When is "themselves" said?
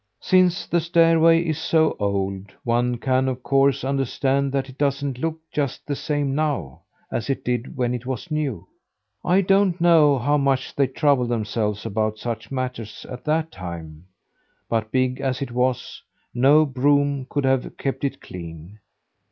11.29-11.85